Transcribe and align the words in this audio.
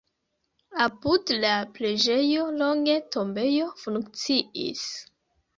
Apud 0.85 1.33
la 1.43 1.51
preĝejo 1.75 2.47
longe 2.63 2.97
tombejo 3.17 3.71
funkciis. 3.83 4.89